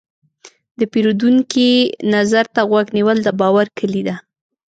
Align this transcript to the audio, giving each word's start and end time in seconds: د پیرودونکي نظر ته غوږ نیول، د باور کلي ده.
د 0.79 0.81
پیرودونکي 0.93 1.67
نظر 2.13 2.45
ته 2.53 2.61
غوږ 2.69 2.87
نیول، 2.97 3.17
د 3.23 3.27
باور 3.39 3.65
کلي 3.79 4.01
ده. 4.07 4.15